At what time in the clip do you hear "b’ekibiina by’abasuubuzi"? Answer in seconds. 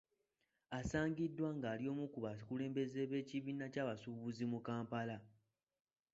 3.09-4.43